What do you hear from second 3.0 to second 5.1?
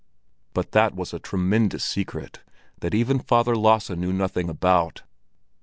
Father Lasse knew nothing about.